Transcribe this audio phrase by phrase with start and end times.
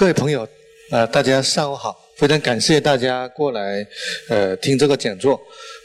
[0.00, 0.48] 各位朋友，
[0.90, 3.86] 呃，大家上午好，非常感谢大家过来，
[4.30, 5.38] 呃，听这个讲座。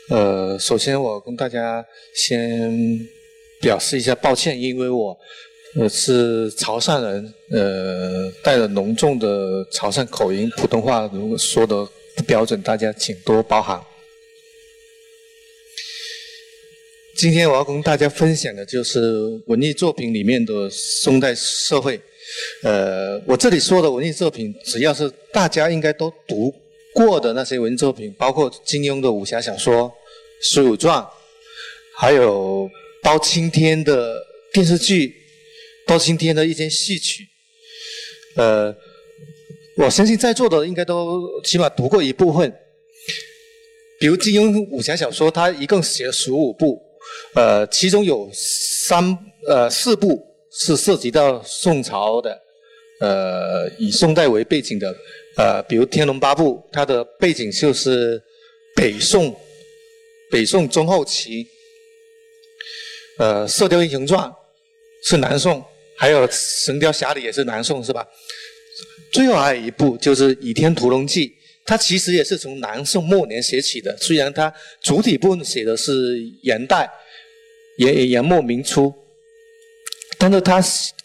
[0.10, 2.98] 呃，首先我跟大家先
[3.60, 5.20] 表示一下抱歉，因为我
[5.78, 11.86] 呃是潮汕人，呃，带着浓重的潮汕口音，普通话如果说的
[12.16, 13.84] 不标准，大家请多包涵。
[17.18, 19.02] 今天我要跟大家分享的就是
[19.48, 22.00] 文艺作品里面的宋代社会。
[22.64, 26.54] 呃，我这里说的文艺作品，只要是大家应该都读
[26.94, 29.90] 过的那些文艺作品，包括金庸的武侠小说
[30.42, 31.00] 《水浒传》，
[31.98, 32.70] 还有
[33.04, 34.16] 包青天的
[34.52, 35.16] 电视剧、
[35.86, 37.28] 包青天的一些戏曲。
[38.36, 38.76] 呃，
[39.78, 42.52] 我相信在座的应该都起码读过一部分。
[44.00, 46.82] 比如金庸武侠小说，他一共写了十五部，
[47.36, 49.18] 呃，其中有三
[49.48, 50.35] 呃四部。
[50.58, 52.42] 是涉及到宋朝的，
[53.02, 54.96] 呃，以宋代为背景的，
[55.36, 58.22] 呃，比如《天龙八部》，它的背景就是
[58.76, 59.36] 北宋，
[60.32, 61.46] 北宋中后期。
[63.18, 64.30] 呃，《射雕英雄传》
[65.04, 65.64] 是南宋，
[65.98, 68.06] 还有《神雕侠侣》也是南宋，是吧？
[69.12, 71.28] 最后还有一部就是《倚天屠龙记》，
[71.66, 76.90] 它其实也是从南宋末年写起的，虽然它主体部分写的是元代，
[77.78, 78.94] 元元末明初。
[80.26, 80.64] 但是它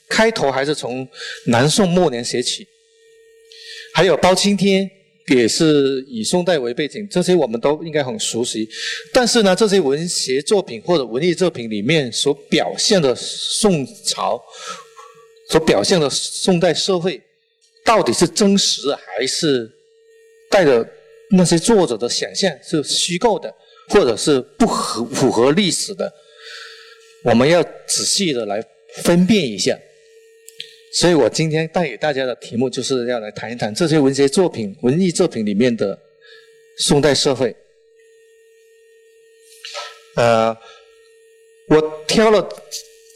[0.08, 1.06] 开头还是从
[1.46, 2.66] 南宋末年写起，
[3.92, 4.90] 还有包青天
[5.28, 8.66] 也是以宋代为背景，这些我们都应该很熟悉。
[9.12, 14.40] 但是呢，这些文学作品或者文艺作品里面所表现的宋朝，
[15.50, 17.20] 所表现的宋代社会，
[17.84, 19.70] 到底是真实的还是
[20.50, 20.88] 带着
[21.30, 23.54] 那些作者的想象是虚构的，
[23.90, 26.10] 或者是不合符合历史的？
[27.22, 28.64] 我们要仔细的来。
[29.02, 29.78] 分辨一下，
[30.92, 35.98] 所以我今天带给大家的题目就是要来谈一谈这些文学作品、文艺作品里面的
[36.78, 37.54] 宋代社会。
[40.16, 40.56] 呃，
[41.68, 42.48] 我挑了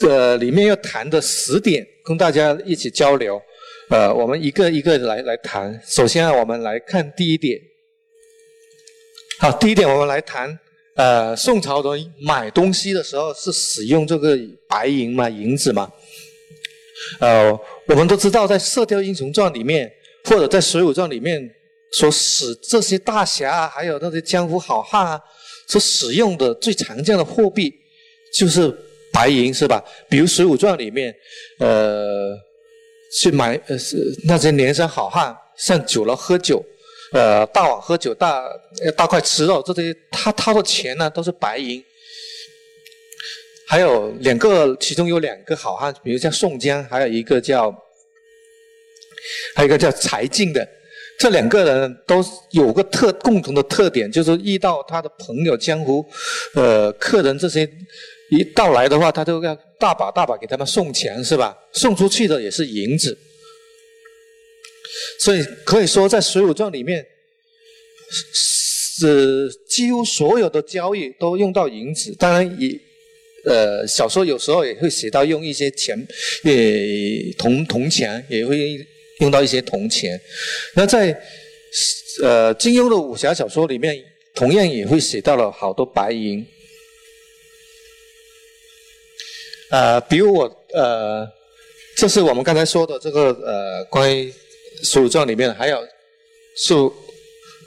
[0.01, 3.41] 呃里面要谈的十点，跟大家一起交流。
[3.91, 5.79] 呃，我们一个一个来来谈。
[5.84, 7.61] 首先啊，我们来看第一点。
[9.41, 10.59] 好，第一点我们来谈。
[10.94, 14.38] 呃，宋朝人买东西的时候是使用这个
[14.69, 15.91] 白银嘛，银子嘛。
[17.19, 17.50] 呃，
[17.88, 19.91] 我们都知道，在《射雕英雄传》里面，
[20.25, 21.50] 或者在《水浒传》里面，
[21.93, 25.21] 所使这些大侠啊，还有那些江湖好汉啊，
[25.66, 27.75] 所使用的最常见的货币
[28.33, 28.72] 就是
[29.12, 29.83] 白银，是吧？
[30.09, 31.12] 比如《水浒传》里面，
[31.59, 32.37] 呃，
[33.19, 36.65] 去买呃是那些连山好汉上酒楼喝酒。
[37.12, 38.44] 呃，大碗喝酒，大
[38.97, 41.82] 大块吃肉，这些他掏的钱呢都是白银。
[43.66, 47.70] 还有两个，其中有两个好汉，比如叫宋江，还有一个叫，
[49.54, 50.66] 还有一个叫柴进的。
[51.19, 56.04] 这两个人都有个特共同的特点，就是遇到他的朋友、江湖、
[56.54, 57.69] 呃客人这些
[58.31, 61.56] 一到来的话，他都要大把大把给他们送钱，是吧？
[61.72, 63.16] 送出去的也是银子。
[65.21, 67.05] 所以可以说，在《水浒传》里面，
[68.10, 72.15] 是几乎所有的交易都用到银子。
[72.19, 72.78] 当然，也
[73.44, 75.99] 呃，小说有时候也会写到用一些钱，
[76.44, 76.53] 呃，
[77.37, 78.78] 铜铜钱也会
[79.21, 80.21] 用到一些铜钱。
[80.77, 81.19] 那在
[82.22, 84.00] 呃金庸的武侠小说里面，
[84.34, 86.47] 同样也会写到了好多白银。
[89.71, 91.27] 呃，比如我呃，
[91.97, 94.31] 这是我们刚才说的这个呃关于。
[94.83, 95.81] 《水浒传》里面还有
[96.57, 96.75] 是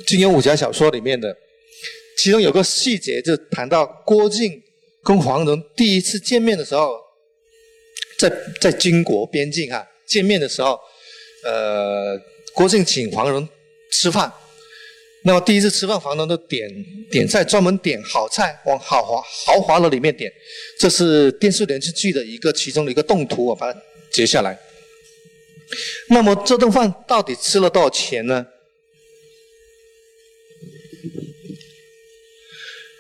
[0.06, 1.36] 金庸武侠小说里面的，
[2.18, 4.62] 其中有个细节就谈到郭靖
[5.04, 6.98] 跟黄蓉第一次见面的时候，
[8.20, 8.32] 在
[8.62, 10.80] 在金国边境啊见面的时候，
[11.44, 12.20] 呃，
[12.54, 13.48] 郭靖请黄蓉
[13.92, 14.32] 吃饭，
[15.24, 16.70] 那么第一次吃饭，黄蓉都点
[17.12, 20.32] 点菜，专门点好菜往豪华豪华的里面点，
[20.80, 23.82] 这是电视连续剧的一个其中的一个动图，我把它
[24.12, 24.58] 截下来。
[26.10, 28.46] 那么这顿饭到底吃了多少钱呢？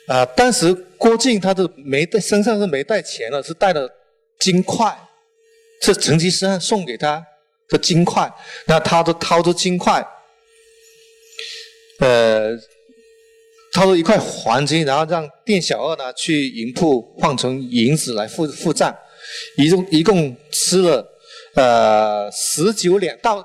[0.07, 3.89] 啊，当时郭靖他是没带身上是没带钱了，是带了
[4.39, 4.97] 金块，
[5.81, 7.25] 是成吉思汗送给他
[7.69, 8.29] 的金块。
[8.67, 10.05] 那他都掏出金块，
[11.99, 12.55] 呃，
[13.73, 18.97] 掏出一块黄金，然后让店小二呢去银铺换成银子来付付账，
[19.57, 21.16] 一共一共吃了。
[21.57, 23.37] 呃，十九两到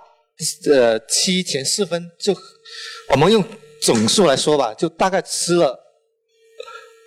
[0.66, 2.36] 呃七钱四分，就
[3.08, 3.42] 我们用
[3.80, 5.74] 总数来说吧，就大概吃了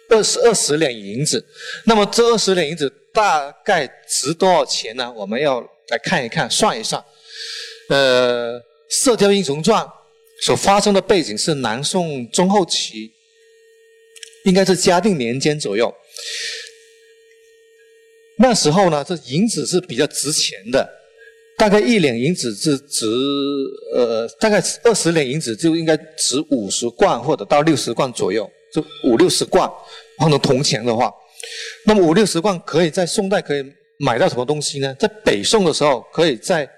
[0.09, 1.45] 二十二十两银子。
[1.85, 5.13] 那么这二十两银子大概值多少钱呢？
[5.15, 7.03] 我们要来看一看，算一算。
[7.89, 8.59] 呃，
[8.89, 9.83] 《射雕英雄传》
[10.41, 13.11] 所发生的背景是南宋中后期，
[14.45, 15.93] 应该是嘉定年间左右。
[18.37, 20.87] 那时候呢，这银子是比较值钱的，
[21.57, 23.05] 大概一两银子是值
[23.95, 29.69] 呃，大概二十两银子就应该值五十贯或者到六十贯左右，就五六十贯
[30.17, 31.09] 换成铜钱的话，
[31.85, 33.63] 那么五六十贯可以在宋代可以
[33.99, 34.93] 买到什么东西呢？
[34.99, 36.69] 在北宋的时候，可以在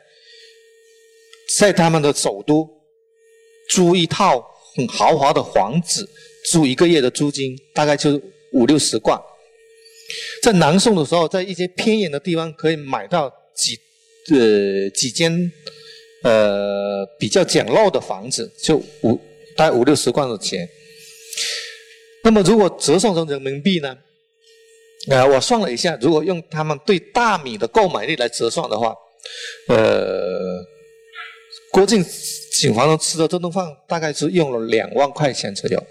[1.58, 2.70] 在他们的首都
[3.72, 4.46] 租一套
[4.76, 6.08] 很豪华的房子，
[6.52, 8.22] 租一个月的租金大概就
[8.54, 9.20] 五六十贯。
[10.42, 13.78] 在南宋的时候，在一些偏远的地方可以买到几
[14.32, 15.52] 呃几间
[16.24, 19.20] 呃比较简陋的房子，就五
[19.56, 20.68] 大概五六十贯的钱。
[22.24, 23.98] 那么如果折算成人民币呢？
[25.10, 28.94] 呃，我算了一下，如果用他们对大米的购买力来折算的话，
[29.70, 30.60] 呃，
[31.72, 32.04] 郭靖
[32.52, 35.82] 请皇上吃的这顿饭大概是用了两万块钱左右。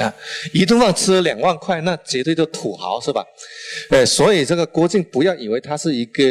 [0.00, 0.14] 啊，
[0.52, 3.22] 一顿饭吃了两万块，那绝对就土豪是吧？
[3.90, 6.24] 呃，所以这个郭靖不要以为他是一个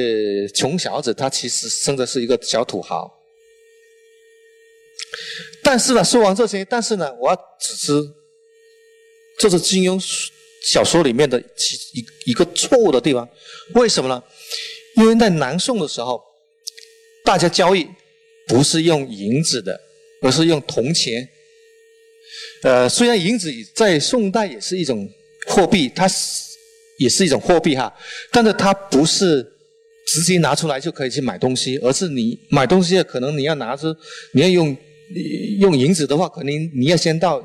[0.56, 3.10] 穷小子，他其实生的是一个小土豪。
[5.62, 8.08] 但是呢，说完这些，但是呢，我要指出，
[9.38, 10.04] 这是金庸
[10.64, 13.28] 小说里面的其一一个错误的地方。
[13.76, 14.24] 为什么呢？
[14.96, 16.20] 因为在南宋的时候，
[17.24, 17.88] 大家交易
[18.48, 19.80] 不是用银子的，
[20.24, 21.30] 而是用铜钱。
[22.62, 25.10] 呃，虽然银子在宋代也是一种
[25.48, 26.44] 货币，它是
[26.98, 27.94] 也是一种货币哈，
[28.32, 29.42] 但是它不是
[30.06, 33.96] 直接拿出来就可以去买东西，而是你买东西可能你要拿着，
[34.34, 34.76] 你要用
[35.60, 37.42] 用银子的话，肯定你要先到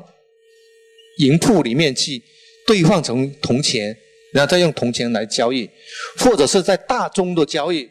[1.19, 2.21] 银铺里面去
[2.67, 3.95] 兑换成铜钱，
[4.33, 5.69] 然后再用铜钱来交易，
[6.17, 7.89] 或者是在大宗的交易，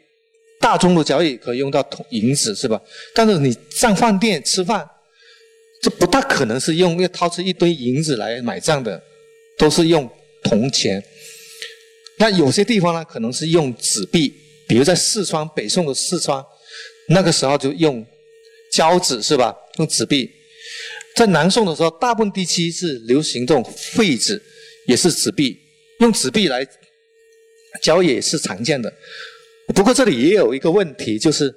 [0.60, 2.78] 大宗的交易可以用到铜银子是吧？
[3.14, 4.86] 但是你上饭店吃饭。
[5.84, 9.02] 这不大可能是用要掏出一堆银子来买账的，
[9.58, 10.10] 都是用
[10.42, 11.04] 铜钱。
[12.16, 14.32] 那有些地方呢，可能是用纸币，
[14.66, 16.42] 比如在四川，北宋的四川，
[17.10, 18.02] 那个时候就用
[18.72, 19.54] 胶纸是吧？
[19.76, 20.30] 用纸币。
[21.16, 24.42] 在南宋的时候，大部分地区是流行这种废纸，
[24.86, 25.54] 也是纸币，
[25.98, 26.66] 用纸币来
[27.82, 28.90] 交易也是常见的。
[29.74, 31.54] 不过这里也有一个问题，就是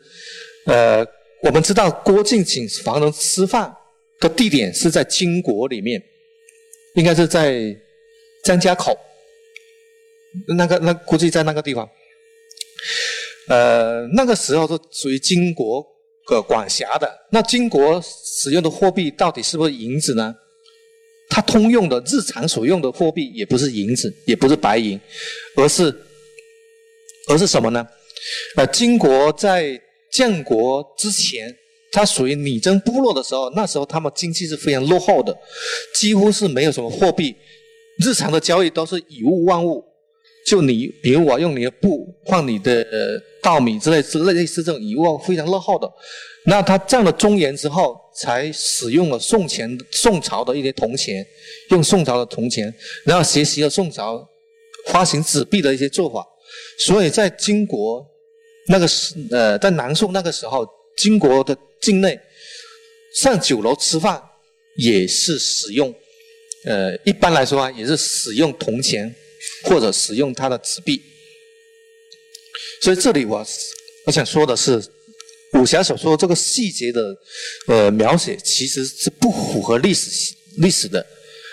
[0.65, 1.07] 呃，
[1.43, 3.73] 我们知道郭靖请房人吃饭。
[4.19, 6.01] 的地点是在金国里面，
[6.95, 7.75] 应该是在
[8.43, 8.97] 张家口，
[10.57, 11.87] 那个那估计在那个地方。
[13.47, 15.85] 呃，那个时候是属于金国
[16.27, 17.09] 的管辖的。
[17.31, 20.35] 那金国使用的货币到底是不是银子呢？
[21.29, 24.99] 它通用的日常所用的货币也不是银子，也不是白银，
[25.55, 25.95] 而是
[27.29, 27.87] 而是什么呢？
[28.55, 29.79] 呃，金国在
[30.11, 31.55] 建国之前。
[31.97, 35.35] 它属于拟真部落的时候，那时候他们经济是非常落后的，
[35.95, 37.35] 几乎是没有什么货币，
[38.05, 39.83] 日常的交易都是以物换物。
[40.45, 42.85] 就你，比如我用你的布换你的
[43.41, 45.91] 稻米之类之类类似这种以物，非常落后的。
[46.45, 51.25] 那他占了中原之后，才使用了宋钱、宋朝的一些铜钱，
[51.71, 52.71] 用宋朝的铜钱，
[53.05, 54.23] 然后学习了宋朝
[54.85, 56.23] 发行纸币的一些做法。
[56.79, 58.05] 所以在金国
[58.69, 60.65] 那个时，呃，在南宋那个时候，
[60.97, 61.57] 金国的。
[61.79, 62.19] 境内
[63.13, 64.19] 上酒楼吃饭
[64.77, 65.93] 也是使用，
[66.65, 69.15] 呃，一般来说啊，也是使用铜钱
[69.65, 70.99] 或者使用它的纸币。
[72.81, 73.45] 所以这里我
[74.07, 74.83] 我想说的是，
[75.53, 77.15] 武侠小说这个细节的
[77.67, 81.05] 呃描写其实是不符合历史历史的。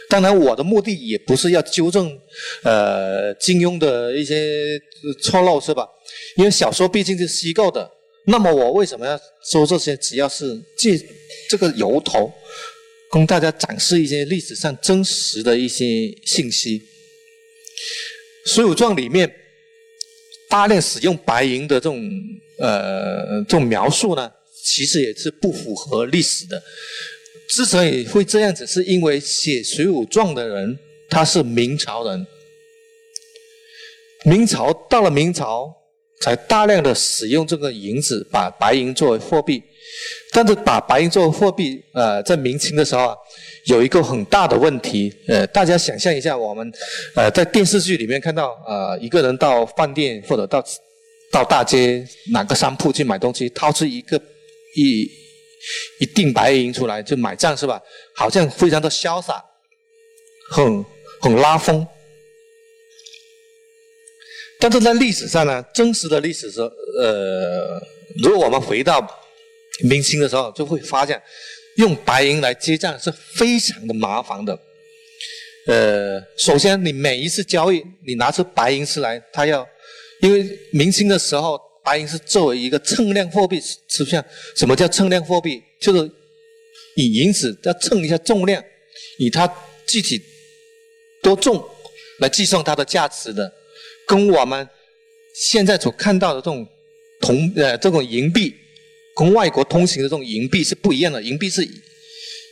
[0.08, 2.18] 当然，我的目的也不是要纠正
[2.62, 4.80] 呃金庸的一些
[5.22, 5.86] 错漏，是吧？
[6.38, 7.90] 因为小说毕竟是虚构的。
[8.26, 9.94] 那么我为什么要说这些？
[9.98, 10.98] 只要是借
[11.50, 12.32] 这个由头，
[13.10, 16.80] 供大家展示一些历史上真实的一些信息。
[18.46, 19.30] 《水浒传》里面
[20.48, 22.00] 大量使用白银的这种
[22.58, 26.62] 呃这种描述呢，其实也是不符合历史的。
[27.50, 30.78] 之所以会这样子，是因为写《水浒传》的人
[31.10, 32.26] 他是明朝人，
[34.24, 35.83] 明朝到了明朝。
[36.24, 39.62] 才大量的使用这个银子，把白银作为货币。
[40.32, 43.16] 但是把白银作为货币，呃，在明清的时候啊，
[43.66, 45.14] 有一个很大的问题。
[45.28, 46.72] 呃，大家想象一下，我们
[47.14, 50.64] 呃在电视剧里面看到，呃，一个人到饭店或者到
[51.30, 52.02] 到大街
[52.32, 54.16] 哪个商铺去买东西，掏出一个
[54.76, 55.06] 一
[56.00, 57.78] 一锭白银出来就买账是吧？
[58.16, 59.44] 好像非常的潇洒，
[60.50, 60.84] 很
[61.20, 61.86] 很拉风。
[64.64, 67.78] 但是在历史上呢，真实的历史是，呃，
[68.22, 69.06] 如果我们回到
[69.82, 71.20] 明清的时候，就会发现
[71.76, 74.58] 用白银来结账是非常的麻烦的。
[75.66, 79.68] 呃，首先你每一次交易，你拿出白银出来，它要，
[80.22, 84.24] 因为明清的时候，白银是作为一个称量货币出现。
[84.56, 85.62] 什么叫称量货币？
[85.78, 86.10] 就是
[86.96, 88.64] 以银子要称一下重量，
[89.18, 89.46] 以它
[89.86, 90.18] 具体
[91.22, 91.62] 多重
[92.20, 93.52] 来计算它的价值的，
[94.06, 94.68] 跟我们
[95.34, 96.66] 现在所看到的这种
[97.20, 98.54] 铜呃这种银币，
[99.16, 101.22] 跟外国通行的这种银币是不一样的。
[101.22, 101.68] 银币是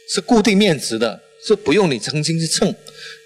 [0.09, 1.21] 是固定面值的。
[1.44, 2.73] 是不用你曾经去称，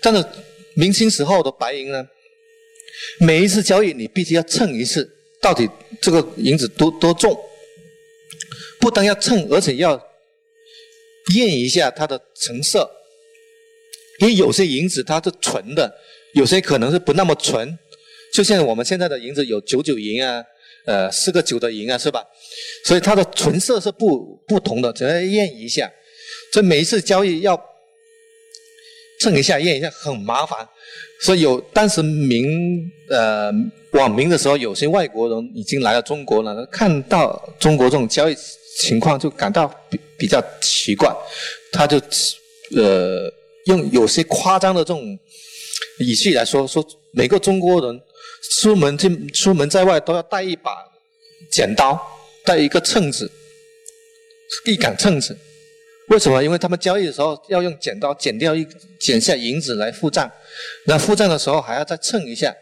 [0.00, 0.25] 但是
[0.73, 2.02] 明清时候的白银呢，
[3.21, 5.06] 每一次交易你必须要称一次，
[5.38, 5.68] 到底
[6.00, 7.38] 这个银子多多重，
[8.80, 10.02] 不但要称，而且要
[11.35, 12.90] 验一下它的成色，
[14.21, 15.95] 因为有些银子它是纯的，
[16.33, 17.78] 有些可能是不那么纯，
[18.37, 20.45] 就像我们现在的银子有九九银啊，
[20.85, 22.23] 呃四个九的银啊，是吧？
[22.85, 25.90] 所以它的纯色是不不同的，只要验一下，
[26.52, 27.59] 所以每一次交易要。
[29.19, 30.59] 称一下验一下很麻烦，
[31.23, 32.47] 所以有当时明
[33.09, 33.50] 呃
[33.93, 38.37] 晚明的时候，有些外国人已经来到中国了，看到中国这种交易
[38.78, 41.11] 情况，就感到比比较奇怪，
[41.73, 41.97] 他就
[42.76, 43.33] 呃
[43.64, 45.19] 用有些夸张的这种
[46.00, 47.99] 语气来说，说每个中国人
[48.53, 50.73] 出门进出门在外都要带一把
[51.50, 52.00] 剪刀，
[52.45, 53.31] 带一个秤子，
[54.65, 55.37] 一杆秤子。
[56.09, 56.43] 为什么？
[56.43, 58.67] 因为他们交易的时候要用剪刀剪掉一
[59.00, 60.31] 剪下银子来付账，
[60.87, 62.55] 那付账的时候还要再称一下。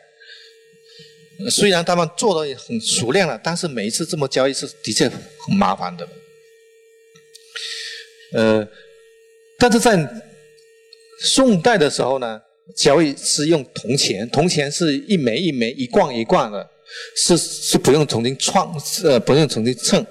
[1.50, 6.08] 虽然他们做的很熟练了，但是每一次这么交易是的确很麻烦的。
[8.32, 8.66] 呃，
[9.58, 10.08] 但是在
[11.20, 12.40] 宋代的时候呢，
[12.74, 16.66] 交易是用铜钱，铜钱是一枚一枚、一贯一贯的，
[17.16, 20.04] 是是不用重新创，呃，不用重新称。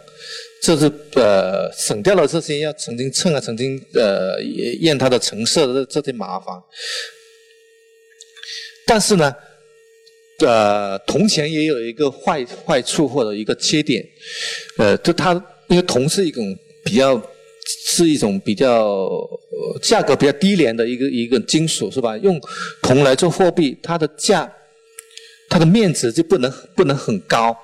[0.61, 4.41] 这是呃省掉了这些要重新称啊，重新呃
[4.79, 6.55] 验它的成色的这些麻烦。
[8.85, 9.35] 但是呢，
[10.39, 14.05] 呃，铜钱也有一个坏坏处或者一个缺点，
[14.77, 15.33] 呃，就它
[15.67, 17.21] 因为铜是一种比较
[17.87, 19.09] 是一种比较
[19.81, 22.17] 价格比较低廉的一个一个金属是吧？
[22.17, 22.39] 用
[22.81, 24.51] 铜来做货币，它的价
[25.49, 27.55] 它的面值就不能不能很高。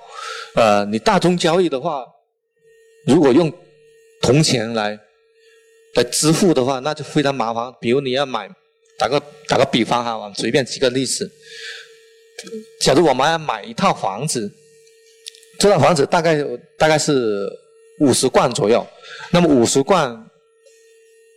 [0.56, 2.06] 呃，你大宗交易的话。
[3.08, 3.52] 如果用
[4.22, 5.00] 铜钱来
[5.96, 7.74] 来支付的话，那就非常麻烦。
[7.80, 8.48] 比如你要买，
[9.00, 11.28] 打个打个比方哈，我随便举个例子。
[12.82, 14.52] 假如我们要买一套房子，
[15.58, 16.44] 这套房子大概
[16.78, 17.50] 大概是
[18.00, 18.86] 五十贯左右，
[19.32, 20.30] 那么五十贯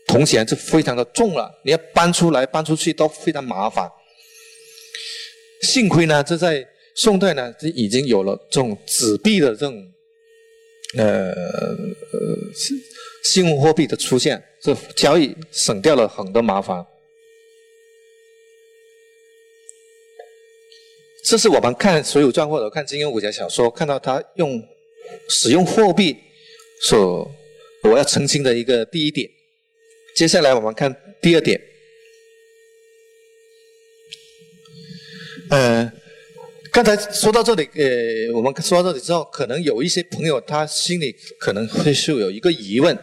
[0.07, 3.91] 铜钱就非常的重了，你要搬出来搬出去都非常麻烦。
[5.63, 9.89] 幸亏呢，这在宋代呢，这已经有了这种纸币的这种。
[10.95, 11.33] 呃，
[12.55, 12.79] 信
[13.25, 16.85] 信用货币的出现，这交易省掉了很多麻烦。
[21.25, 24.63] 这是我们看《水浒传》或者看金庸武侠小说，看到他用
[25.31, 26.19] 使用货币
[26.83, 27.31] 所
[27.85, 29.29] 我要澄清的一个第一点。
[30.15, 31.61] 接下来我们看第二点。
[35.51, 35.93] 呃。
[36.75, 42.97] 刚才说到这里，呃，我们说到这里之后，可能有一些朋友他心里可能会是有一个疑问，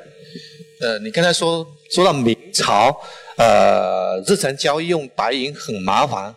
[0.81, 2.99] 呃，你刚才说说到明朝，
[3.37, 6.35] 呃，日常交易用白银很麻烦，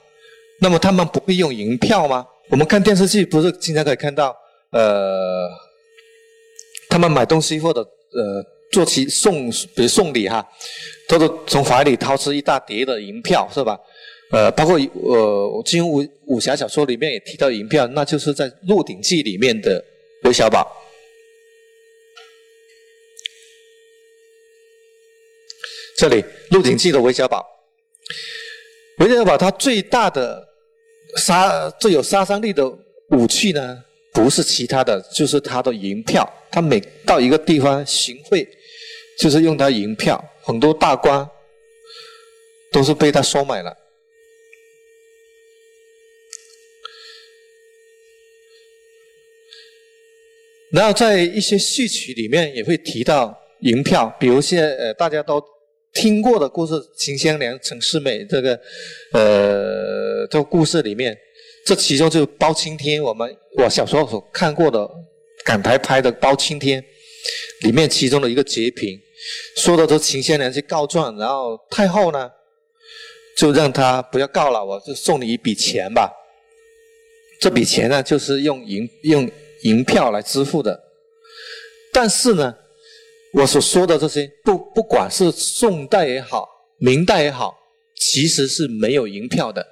[0.61, 2.27] 那么他们不会用银票吗？
[2.51, 4.37] 我们看电视剧不是经常可以看到，
[4.73, 5.49] 呃，
[6.93, 10.47] 他们买东西或者呃做起送，比如送礼哈，
[11.09, 13.81] 他都从怀里掏出一大叠的银票，是吧？
[14.31, 19.83] 呃，包括呃，金武武侠小说里面也提到银票，那就是在《鹿鼎记》里面的
[20.25, 20.71] 韦小宝。
[25.97, 26.17] 这里
[26.51, 27.43] 《鹿鼎记》的韦小宝，
[28.99, 30.47] 韦小宝他最大的
[31.17, 32.71] 杀最有杀伤力的
[33.13, 36.28] 武器呢，不是其他的，就是他的银票。
[36.50, 38.47] 他每到一个地方行贿，
[39.19, 41.26] 就是用他银票，很多大官
[42.71, 43.75] 都是被他收买了。
[50.73, 55.42] 然后在一些戏曲里面也会提到银票，比如现在呃大家都
[55.92, 58.59] 听过的故事《秦香莲陈世美》这个
[59.12, 61.14] 呃这个故事里面，
[61.64, 64.88] 这其中就包青天，我们我小时候所看过的
[65.45, 66.85] 港台拍的包青天
[67.62, 68.99] 里面其中的一个截屏，
[69.57, 72.31] 说的都秦香莲去告状，然后太后呢
[73.37, 76.12] 就让他不要告了，我就送你一笔钱吧。
[77.40, 79.31] 这笔钱呢就是用银用。
[79.64, 80.76] 银票来支付的，
[81.92, 82.52] 但是呢，
[83.33, 87.57] 我所说的这些，不不管是宋代也好，明代也好，
[87.95, 89.64] 其实是没有银票的。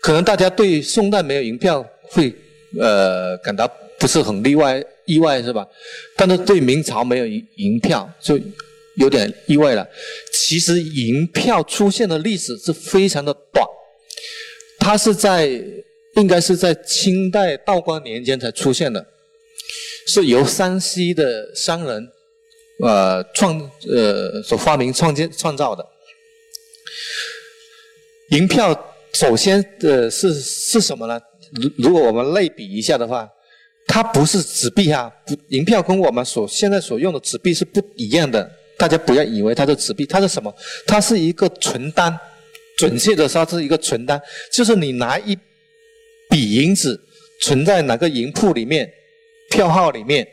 [0.00, 2.34] 可能大家对宋代没有银票会
[2.80, 5.66] 呃感到不是很例外，意外是吧？
[6.16, 8.38] 但是对明朝没有银银票就
[8.96, 9.86] 有点意外了。
[10.32, 13.66] 其实银票出现的历史是非常的短，
[14.78, 15.46] 它是在
[16.16, 19.06] 应该是在清代道光年间才出现的。
[20.06, 22.08] 是由山西的商人，
[22.82, 25.86] 呃创呃所发明创建创造的
[28.30, 31.20] 银票，首先呃是是什么呢？
[31.60, 33.28] 如如果我们类比一下的话，
[33.86, 35.12] 它不是纸币哈，
[35.48, 38.50] 银票跟我们所现在所用的纸币是不一样的。
[38.78, 40.54] 大家不要以为它是纸币，它是什么？
[40.86, 42.18] 它是一个存单，
[42.78, 44.20] 准确的说是一个存单，
[44.52, 45.36] 就是你拿一
[46.30, 46.98] 笔银子
[47.42, 48.90] 存在哪个银铺里面。
[49.50, 50.24] 票号里面，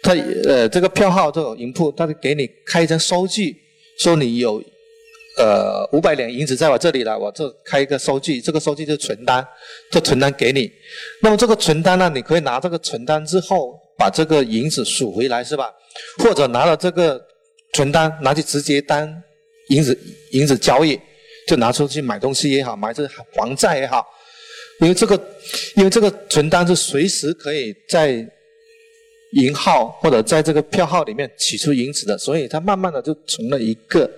[0.00, 0.12] 他
[0.44, 3.56] 呃这个票号这种银铺，他给你开一张收据，
[3.98, 4.62] 说你有
[5.38, 9.46] 呃五百两银子在我这里了，我这开一个收据，这个收据是存单，
[9.90, 10.70] 这存单给你。
[11.22, 15.72] 那么这个存单呢，你可以拿这个存单之后把这个银子赎回来，是吧？
[16.18, 17.20] 或者拿了这个
[17.72, 19.08] 存单拿去直接当
[19.68, 19.98] 银子
[20.32, 20.98] 银子交易，
[21.46, 24.04] 就拿出去买东西也好，买这还债也好。
[24.80, 25.20] 因为这个，
[25.74, 28.24] 因为这个存单是随时可以在
[29.32, 34.08] 银号或者在这个票号里面取出银子的，所以它慢慢的就成了一个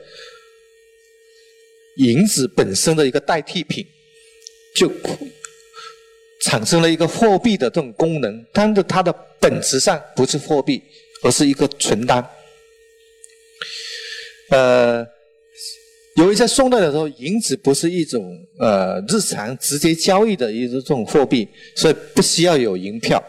[2.09, 3.87] 银子本身的一个代替品，
[4.75, 4.91] 就
[6.43, 8.47] 产生了一个货币的这种功能。
[8.53, 10.83] 但是它的本质上不是货币，
[11.23, 12.27] 而是一个存单。
[14.51, 15.07] 呃。
[16.17, 23.23] 由于在宋代的时候，银子不是一种呃日常直接交易的一种这种货币，所以不需要有银票。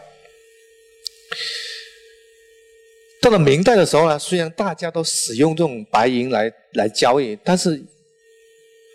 [3.20, 7.82] 到了明代的时候呢，虽然大家都使用这种白银来来交易，但是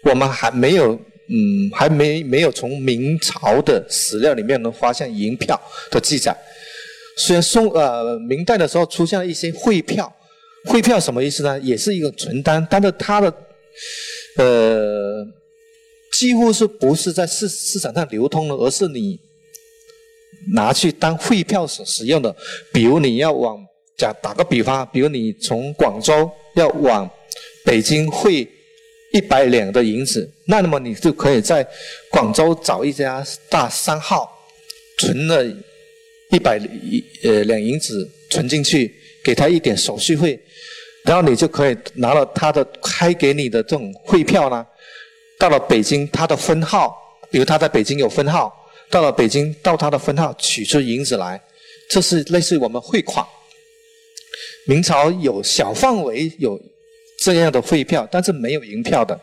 [0.10, 0.94] 我们还没有
[1.30, 5.60] 嗯还没没有从明朝的史料里面能发现银票
[5.92, 6.36] 的记载。
[7.18, 10.12] 虽然宋呃明代的时候出现了一些汇票，
[10.66, 11.60] 汇票什么意思呢？
[11.60, 13.34] 也是一个存单，但是它的
[14.38, 15.26] 呃，
[16.14, 19.20] 几乎是不是在市市场上流通的，而是你
[20.54, 22.34] 拿去当汇票所使用的。
[22.72, 23.58] 比如你要往
[23.98, 27.10] 假打个比方，比如你从广州要往
[27.66, 28.48] 北京汇
[29.14, 31.66] 一百两的银子，那么你就可以在
[32.12, 34.30] 广州找一家大商号，
[35.00, 35.46] 存了
[36.32, 36.60] 一百
[37.24, 38.94] 呃两银子存进去，
[39.24, 40.40] 给他一点手续费。
[41.04, 44.66] 然后你就可以拿了他的开给你的这种汇票呢，
[45.40, 46.94] 到了北京他的分号，
[47.32, 48.54] 比如他在北京有分号，
[48.90, 51.42] 到了北京到他的分号取出银子来，
[51.90, 53.26] 这是类似于我们汇款。
[54.66, 56.60] 明朝有小范围有
[57.34, 59.20] 这样的汇票，但是没有银票的。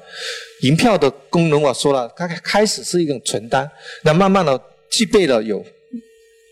[0.61, 3.71] 银票的功能我说了，它开始是一种存单，
[4.03, 5.65] 那慢慢的具备了有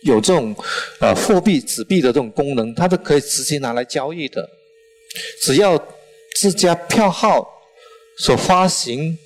[0.04, 0.54] 有这种
[1.00, 4.48] 呃货币纸币的这种功能，它是可以直接拿来交易的。
[5.42, 5.78] 只要
[6.40, 7.46] 这家票号
[8.16, 9.16] 所发行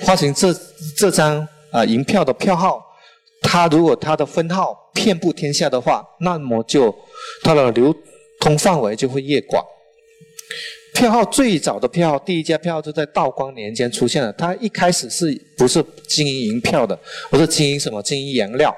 [0.00, 0.52] 发行这
[0.96, 2.84] 这张啊银票的票号，
[3.40, 6.92] 它如果它的分号遍布天下的话，那么就
[7.44, 7.94] 它的流
[8.40, 9.64] 通范围就会越广。
[10.98, 14.32] 票号最早的票号，第一家票号就在道光年间出现了。
[14.32, 16.98] 它一开始是不是经营银票的，
[17.30, 18.02] 不是经营什么？
[18.02, 18.74] 经营颜料。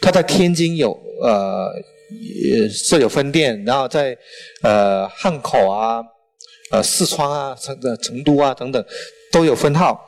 [0.00, 0.92] 它在天津有
[1.22, 1.72] 呃。
[2.70, 4.14] 设有分店，然后在
[4.60, 6.02] 呃汉口啊、
[6.70, 8.84] 呃四川啊、成呃成都啊等等
[9.32, 9.98] 都有分号。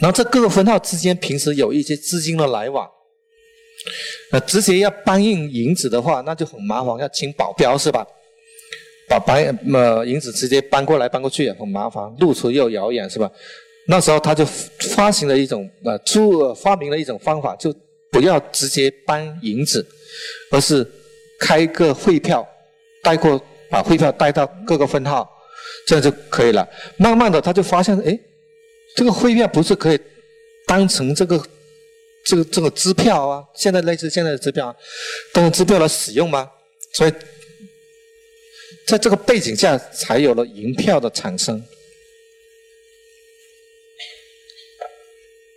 [0.00, 2.88] 然后这各个分号之间平时有一些资金的来往。
[4.32, 8.06] 呃，直接要搬运银子的话，那就很麻烦，要请保镖是吧？
[9.08, 13.30] 把白呃银子直接搬过来搬过去也很麻烦，路途又遥远是吧？
[13.88, 14.44] 那时候他就
[14.96, 17.74] 发行了一种呃出发明了一种方法，就
[18.10, 19.86] 不要直接搬银子，
[20.50, 20.86] 而是。
[21.38, 22.48] 开个汇票，
[23.02, 23.38] 带过
[23.68, 25.30] 把汇票带到各个分号，
[25.86, 26.66] 这样就可以了。
[26.96, 28.18] 慢慢的，他就发现，哎，
[28.96, 30.00] 这个汇票不是可以
[30.66, 31.38] 当成这个
[32.24, 33.44] 这个这个支票啊？
[33.54, 34.76] 现在类似现在的支票，啊
[35.34, 36.50] 当成支票来使用吗？
[36.94, 37.12] 所以，
[38.86, 41.62] 在这个背景下，才有了银票的产生。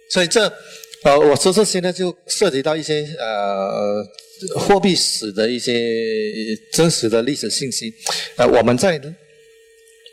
[0.09, 0.51] 所以这，
[1.03, 4.05] 呃，我说这些呢，就涉及到一些呃。
[4.55, 5.73] 货币史的一些
[6.71, 7.93] 真实的历史信息，
[8.37, 8.97] 呃，我们在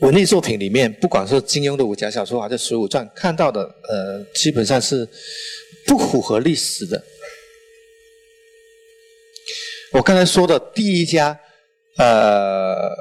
[0.01, 5.09] 文艺作品里面，不管是金庸的武侠小说还是《水浒传》，看到的，呃，基本上是
[5.87, 7.01] 不符合历史的。
[9.93, 11.39] 我刚才说的第一家
[11.97, 12.95] 呃，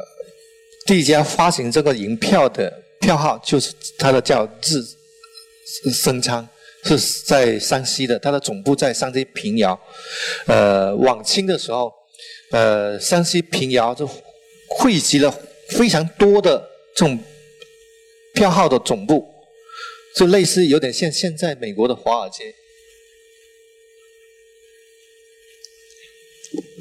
[0.86, 6.48] 第一家发行这个银票的票号就是它的叫日升昌，
[6.84, 9.78] 是在山西的，它的总部在山西平遥。
[10.48, 11.92] 呃，晚清的时候，
[12.52, 14.10] 呃，山西平遥就
[14.70, 15.34] 汇集了
[15.70, 16.58] 非常多的
[16.96, 17.20] 这种
[18.34, 19.28] 票号的总部，
[20.16, 22.54] 就类似有点像现在美国的华尔街。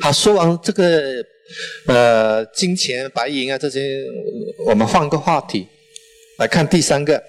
[0.01, 1.25] 好，说完这个，
[1.87, 4.05] 呃，金钱、白银啊这些，
[4.67, 5.69] 我们换个话题，
[6.39, 7.23] 来看第三个，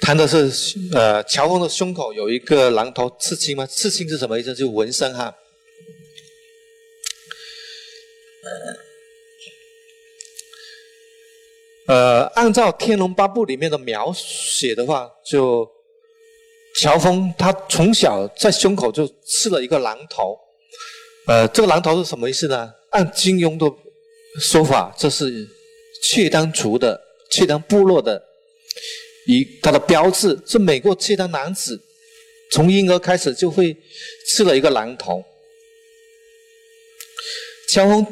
[0.00, 0.50] 谈的是
[0.92, 3.64] 呃，乔峰的胸口有一个狼头刺青吗？
[3.64, 4.52] 刺青是什么意思？
[4.54, 5.34] 就纹身哈。
[11.86, 15.73] 呃，按照《天龙八部》里面的描写的话，就。
[16.84, 20.38] 乔峰他从小在胸口就刺了一个狼头，
[21.26, 22.70] 呃，这个狼头是什么意思呢？
[22.90, 23.64] 按金庸的
[24.38, 25.48] 说法，这是
[26.02, 28.22] 契丹族的契丹部落的
[29.26, 31.80] 一他的标志，是每个契丹男子
[32.52, 33.74] 从婴儿开始就会
[34.26, 35.24] 刺了一个狼头。
[37.70, 38.06] 乔峰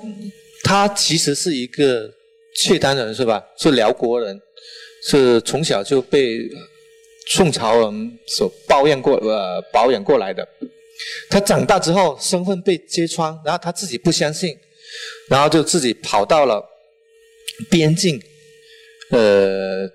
[0.65, 2.11] 他其实是一个
[2.57, 3.45] 契丹人是吧？
[3.59, 4.41] 是辽国人，
[5.05, 6.39] 是从小就被。
[7.29, 10.47] 宋朝人所抱怨过呃保养过来的，
[11.31, 14.57] 他长大之后身份被揭穿，然后他自己不相信，
[15.29, 16.63] 然后就自己跑到了
[17.71, 18.21] 边境，
[19.11, 19.89] 呃，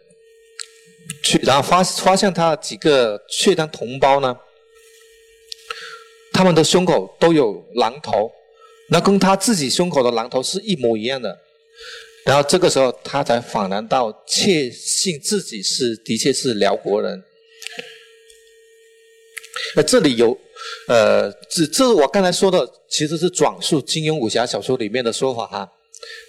[1.23, 4.35] 去然后发发现他几个契丹同胞呢，
[6.31, 8.31] 他们的胸口都有狼头，
[8.89, 11.37] 那跟他自己胸口的狼头是一模一样的。
[12.27, 17.23] 然后这个时候，他才恍然到确信自己是的确是辽国人。
[19.77, 20.37] 那这里有，
[20.89, 25.71] 呃，这这是我刚才说的其实是转述金庸武侠小说里面的说法哈。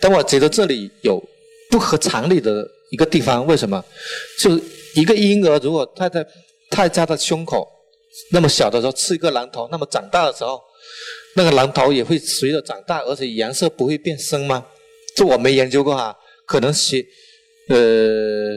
[0.01, 1.21] 但我觉得这里有
[1.69, 3.85] 不合常理的一个地方，为什么？
[4.39, 4.57] 就
[4.95, 6.25] 一个婴儿如果他在
[6.71, 7.69] 太家的胸口
[8.31, 10.61] 那么小的时候刺一个狼头，那么长大的时候，
[11.35, 14.65] 那个狼头也会随着长大，而且颜色不会变深吗？
[15.19, 17.05] 这我没研究过哈，可能写，
[17.71, 18.57] 呃，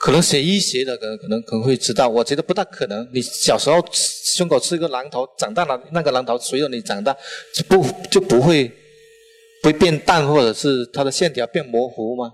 [0.00, 3.06] 可能写医学的可能可能可能会知道，我觉得不大可能。
[3.12, 7.14] 你小时候胸口吃一个狼头，长大了那个狼头随着你长大，
[7.52, 8.66] 就不就不会
[9.60, 12.32] 不会变淡，或者是它的线条变模糊吗？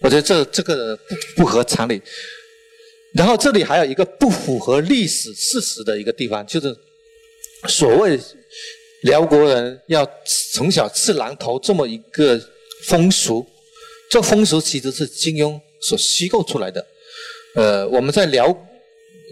[0.00, 0.98] 我觉得这这个
[1.36, 2.00] 不合常理。
[3.12, 6.74] 然后这里还有一个不符合历史事实的一个地方，就是
[7.68, 8.18] 所谓。
[9.02, 10.08] 辽国人要
[10.52, 12.40] 从小吃狼头这么一个
[12.84, 13.46] 风俗，
[14.10, 16.86] 这风俗其实是金庸所虚构出来的。
[17.54, 18.54] 呃，我们在辽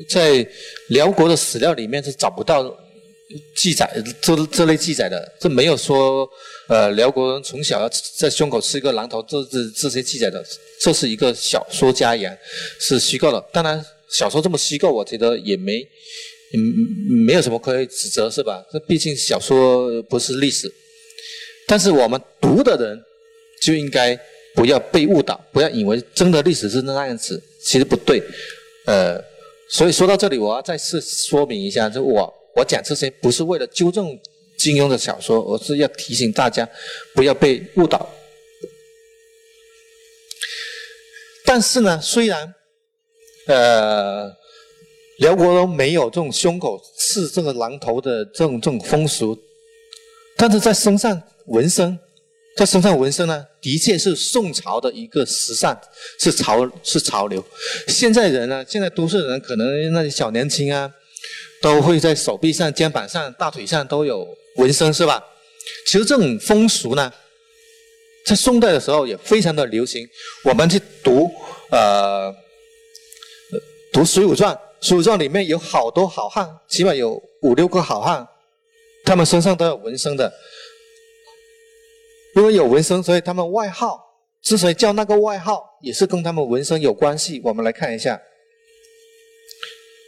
[0.09, 0.47] 在
[0.89, 2.75] 辽国的史料里面是找不到
[3.55, 6.29] 记载这这类记载的，这没有说
[6.69, 10.43] 呃辽国人从小要在胸口吃一个狼头，这这这些记载的，
[10.81, 12.37] 这是一个小说家言，
[12.81, 13.41] 是虚构的。
[13.53, 15.87] 当然，小说这么虚构，我觉得也没。
[16.55, 16.59] 嗯，
[17.27, 18.65] 没有什么可以指责，是吧？
[18.73, 20.67] 这毕竟小说不是历史，
[21.67, 22.99] 但是我们读的人
[23.61, 24.19] 就应该
[24.55, 28.23] 不要被误导，不要以为真的历史是那样子，其实不对。
[28.87, 29.23] 呃，
[29.69, 34.19] 所以说到这里，我要再次说明一下，就我我讲这些不是为了纠正
[34.57, 36.67] 金庸的小说，而是要提醒大家
[37.15, 38.09] 不要被误导。
[41.45, 42.55] 但是呢，虽然，
[43.49, 44.38] 呃。
[45.19, 49.37] 辽国都没有这种胸口刺这个狼头的这种这种风俗，
[50.37, 51.99] 但是在身上纹身，
[52.57, 55.77] 在身上纹身呢，的确是宋朝的一个时尚，
[56.21, 57.45] 是潮是潮流。
[57.89, 60.89] 现在人呢，现在都市人可能那些小年轻啊，
[61.61, 64.25] 都会在手臂上、肩膀上、大腿上都有
[64.57, 65.21] 纹身，是吧？
[65.85, 67.13] 其实这种风俗呢，
[68.25, 70.09] 在宋代的时候也非常的流行。
[70.45, 71.29] 我们去读
[71.73, 72.33] 呃
[73.93, 74.55] 读《水浒传》。
[74.81, 78.27] 《水浒传》里面有好多好汉，起码有五六个好汉，
[79.05, 80.33] 他们身上都有纹身的。
[82.37, 84.01] 因为有纹身，所以他们外号
[84.43, 87.41] 之所以叫那个外号，也是跟他们纹身有关系。
[87.43, 88.21] 我们来看一下，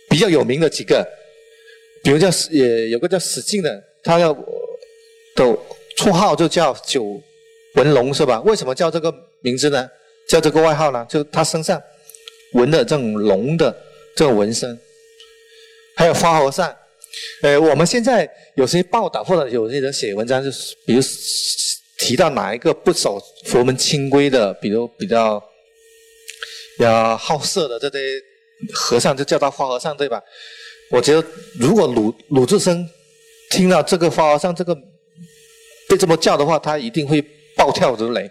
[0.09, 1.05] 比较有名的几个，
[2.05, 4.33] 比如叫也有个叫史进的，他的
[5.35, 5.59] 的
[5.97, 7.21] 绰号就叫九
[7.75, 8.41] 纹龙，是吧？
[8.43, 9.89] 为什么叫这个名字呢？
[10.29, 11.05] 叫这个外号呢？
[11.09, 11.83] 就他身上
[12.53, 13.75] 纹的这种龙的。
[14.21, 14.79] 这个纹身，
[15.97, 16.77] 还有花和尚，
[17.41, 21.01] 呃，我们现在有些报道或者有些人写文章，就是比如
[21.97, 25.43] 提到哪一个不守佛门清规的，比如比较
[26.81, 27.99] 要好色的这些
[28.75, 30.23] 和尚，就叫他花和尚，对吧？
[30.91, 31.27] 我觉得
[31.59, 32.87] 如果鲁鲁智深
[33.49, 34.77] 听到这个花和尚这个
[35.89, 37.25] 被这么叫的话，他一定会
[37.57, 38.31] 暴跳如雷。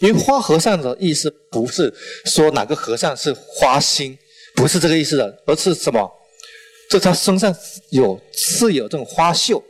[0.00, 1.90] 因为花和尚的意思不是
[2.26, 4.18] 说哪个和尚是花心，
[4.58, 6.12] 不是这个意思的，而是什么？
[6.90, 7.54] 这他身上
[7.90, 9.62] 有是有这种花绣，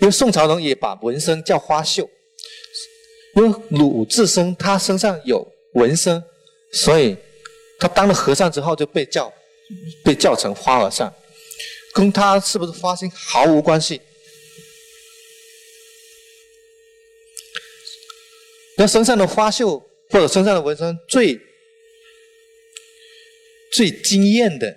[0.00, 2.08] 因为宋朝人也把纹身叫花绣。
[3.36, 6.22] 因为鲁智深他身上有纹身，
[6.72, 7.14] 所以
[7.78, 9.30] 他当了和尚之后就被叫
[10.02, 11.12] 被叫成花和尚，
[11.92, 14.00] 跟他是不是花心毫无关系。
[18.76, 19.78] 那身上的花绣
[20.10, 21.38] 或者身上的纹身最
[23.74, 24.74] 最惊艳的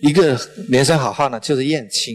[0.00, 2.14] 一个连山好汉呢，就是燕青。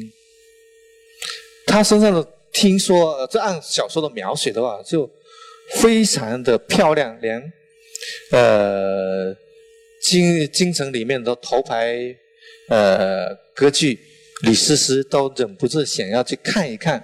[1.65, 5.09] 他身上的听说，这按小说的描写的话，就
[5.77, 7.41] 非常的漂亮，连
[8.31, 9.35] 呃
[10.01, 12.15] 京京城里面的头牌
[12.69, 13.99] 呃歌剧
[14.43, 17.03] 李师师都忍不住想要去看一看。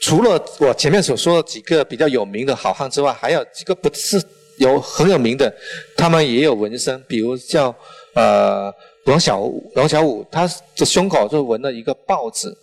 [0.00, 4.22] 除了我前面所说的几个比较有名的好汉之外，还有几个不是
[4.56, 5.52] 有很有名的，
[5.96, 7.74] 他们也有纹身，比如叫
[8.14, 8.72] 呃
[9.04, 9.40] 王小
[9.74, 12.56] 王小五，他的胸口就纹了一个豹子，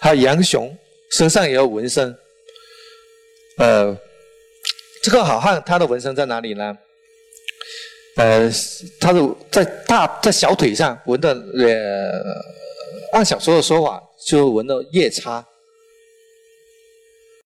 [0.00, 0.76] 还有杨雄
[1.10, 2.16] 身上也有纹身，
[3.58, 3.96] 呃，
[5.02, 6.76] 这个好汉他的纹身在哪里呢？
[8.16, 8.50] 呃，
[9.00, 12.12] 他的在大在小腿上纹的呃，
[13.12, 14.02] 按小说的说法。
[14.26, 15.46] 就纹了夜叉，